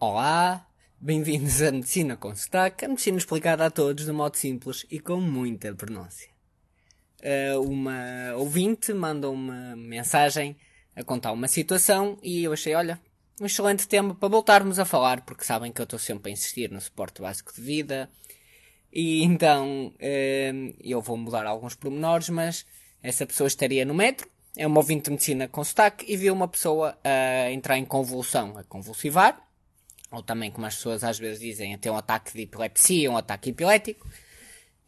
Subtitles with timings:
[0.00, 0.64] Olá,
[1.00, 5.20] bem-vindos à Medicina com Sotaque, a medicina explicada a todos de modo simples e com
[5.20, 6.30] muita pronúncia.
[7.20, 10.56] Uh, uma ouvinte mandou uma mensagem
[10.94, 13.00] a contar uma situação e eu achei, olha,
[13.40, 16.70] um excelente tema para voltarmos a falar, porque sabem que eu estou sempre a insistir
[16.70, 18.08] no suporte básico de vida.
[18.92, 22.64] E então uh, eu vou mudar alguns pormenores, mas
[23.02, 26.46] essa pessoa estaria no metro, é uma ouvinte de medicina com sotaque e viu uma
[26.46, 29.47] pessoa a entrar em convulsão, a convulsivar
[30.10, 33.50] ou também, como as pessoas às vezes dizem, até um ataque de epilepsia, um ataque
[33.50, 34.08] epilético.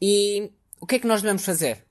[0.00, 1.84] E o que é que nós devemos fazer?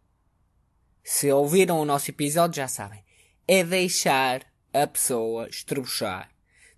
[1.04, 3.04] Se ouviram o nosso episódio, já sabem.
[3.48, 6.30] É deixar a pessoa estrebuchar.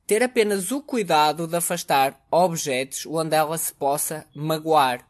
[0.06, 5.08] Ter apenas o cuidado de afastar objetos onde ela se possa magoar.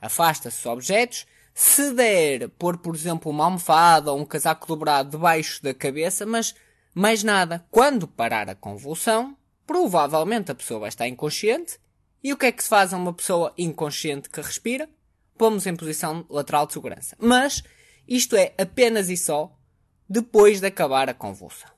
[0.00, 1.26] Afasta-se os objetos.
[1.52, 6.54] Se der, pôr, por exemplo, uma almofada ou um casaco dobrado debaixo da cabeça, mas
[6.94, 7.66] mais nada.
[7.70, 9.36] Quando parar a convulsão,
[9.66, 11.78] provavelmente a pessoa vai estar inconsciente.
[12.22, 14.88] E o que é que se faz a uma pessoa inconsciente que respira?
[15.36, 17.16] Pomos em posição lateral de segurança.
[17.18, 17.62] Mas
[18.08, 19.52] isto é apenas e só
[20.08, 21.70] depois de acabar a convulsão.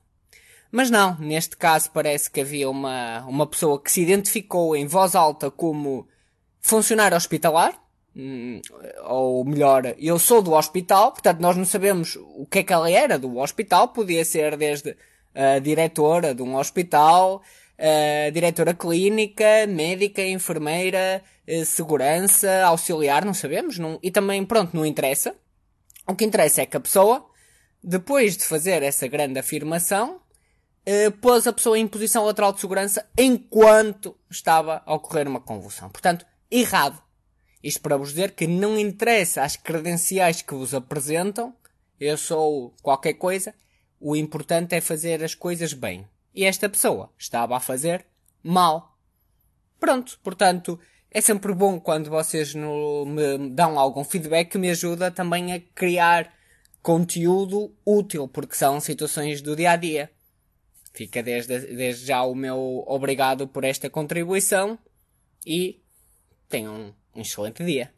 [0.70, 5.14] Mas não, neste caso parece que havia uma, uma pessoa que se identificou em voz
[5.14, 6.06] alta como
[6.61, 7.80] funcionário hospitalar,
[8.14, 8.61] hum,
[9.05, 12.91] ou melhor, eu sou do hospital, portanto nós não sabemos o que é que ela
[12.91, 14.95] era do hospital, podia ser desde
[15.34, 17.42] a diretora de um hospital,
[17.78, 23.78] uh, diretora clínica, médica, enfermeira, uh, segurança, auxiliar, não sabemos.
[23.78, 25.34] Não, e também, pronto, não interessa.
[26.06, 27.28] O que interessa é que a pessoa,
[27.82, 33.08] depois de fazer essa grande afirmação, uh, pôs a pessoa em posição lateral de segurança
[33.16, 35.88] enquanto estava a ocorrer uma convulsão.
[35.88, 37.00] Portanto, errado.
[37.62, 41.52] Isto para vos dizer que não interessa as credenciais que vos apresentam,
[41.98, 43.52] eu sou qualquer coisa,
[44.00, 48.06] o importante é fazer as coisas bem e esta pessoa estava a fazer
[48.42, 48.98] mal.
[49.78, 50.78] Pronto, portanto,
[51.10, 55.60] é sempre bom quando vocês no, me dão algum feedback que me ajuda também a
[55.60, 56.33] criar
[56.83, 60.11] conteúdo útil, porque são situações do dia a dia.
[60.92, 64.78] Fica desde, desde já o meu obrigado por esta contribuição
[65.46, 65.80] e
[66.48, 67.92] tenham um excelente dia.